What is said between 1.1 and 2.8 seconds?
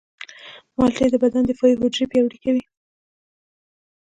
د بدن دفاعي حجرې پیاوړې کوي.